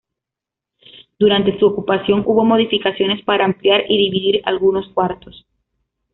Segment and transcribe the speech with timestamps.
[1.19, 5.45] Durante su ocupación hubo modificaciones para ampliar y dividir algunos cuartos.